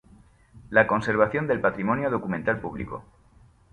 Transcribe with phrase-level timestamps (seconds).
[0.71, 3.03] La "conservación del patrimonio documental público".